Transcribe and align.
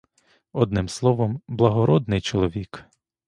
Одним 0.53 0.87
словом— 0.89 1.41
благородний 1.47 2.21
чоловік. 2.21 2.85